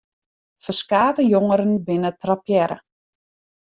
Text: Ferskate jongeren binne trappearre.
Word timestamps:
Ferskate 0.67 1.27
jongeren 1.29 1.79
binne 1.91 2.15
trappearre. 2.21 2.83